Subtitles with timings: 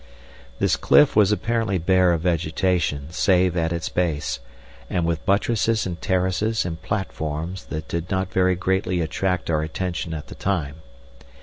[0.57, 4.39] This cliff was apparently bare of vegetation save at its base,
[4.89, 10.15] and with buttresses and terraces and platforms that did not very greatly attract our attention
[10.15, 10.77] at the time.